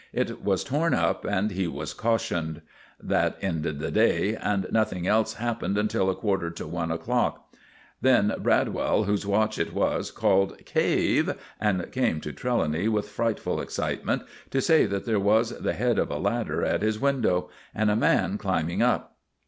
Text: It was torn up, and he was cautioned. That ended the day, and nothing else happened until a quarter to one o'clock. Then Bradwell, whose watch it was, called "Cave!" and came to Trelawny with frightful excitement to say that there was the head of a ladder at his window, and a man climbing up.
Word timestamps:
It 0.13 0.43
was 0.43 0.63
torn 0.63 0.95
up, 0.95 1.25
and 1.25 1.51
he 1.51 1.67
was 1.67 1.93
cautioned. 1.93 2.63
That 2.99 3.37
ended 3.39 3.77
the 3.77 3.91
day, 3.91 4.35
and 4.35 4.65
nothing 4.71 5.05
else 5.05 5.35
happened 5.35 5.77
until 5.77 6.09
a 6.09 6.15
quarter 6.15 6.49
to 6.49 6.65
one 6.65 6.89
o'clock. 6.89 7.53
Then 8.01 8.33
Bradwell, 8.39 9.03
whose 9.03 9.27
watch 9.27 9.59
it 9.59 9.73
was, 9.75 10.09
called 10.09 10.57
"Cave!" 10.65 11.35
and 11.59 11.91
came 11.91 12.19
to 12.21 12.33
Trelawny 12.33 12.87
with 12.87 13.09
frightful 13.09 13.61
excitement 13.61 14.23
to 14.49 14.59
say 14.59 14.87
that 14.87 15.05
there 15.05 15.19
was 15.19 15.51
the 15.59 15.73
head 15.73 15.99
of 15.99 16.09
a 16.09 16.17
ladder 16.17 16.65
at 16.65 16.81
his 16.81 16.97
window, 16.99 17.51
and 17.75 17.91
a 17.91 17.95
man 17.95 18.39
climbing 18.39 18.81
up. 18.81 19.17